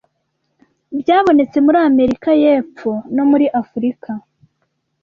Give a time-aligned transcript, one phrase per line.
[0.99, 4.09] byabonetse muri Amerika y'Epfo no muri Afurika